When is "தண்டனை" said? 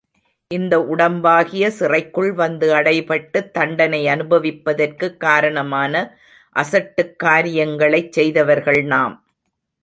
3.51-4.01